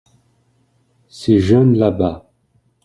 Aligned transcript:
Ces 1.09 1.37
jaunes 1.37 1.77
là-bas. 1.77 2.27